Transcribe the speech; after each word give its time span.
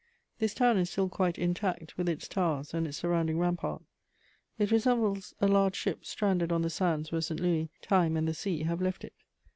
This 0.39 0.55
town 0.55 0.77
is 0.79 0.89
still 0.89 1.09
quite 1.09 1.37
intact, 1.37 1.95
with 1.95 2.09
its 2.09 2.27
towers 2.27 2.73
and 2.73 2.87
its 2.87 2.97
surrounding 2.97 3.37
rampart; 3.37 3.83
it 4.57 4.71
resembles 4.71 5.35
a 5.39 5.47
large 5.47 5.75
ship 5.75 6.05
stranded 6.07 6.51
on 6.51 6.63
the 6.63 6.71
sands 6.71 7.11
where 7.11 7.21
St. 7.21 7.39
Louis, 7.39 7.69
time 7.83 8.17
and 8.17 8.27
the 8.27 8.33
sea 8.33 8.63
have 8.63 8.81
left 8.81 9.03
it. 9.03 9.13